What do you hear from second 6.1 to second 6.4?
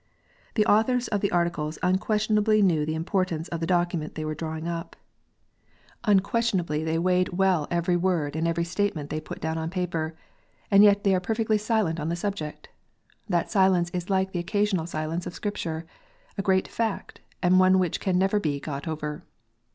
PKAYER BOOK STATEMENTS: REGENERATION. 147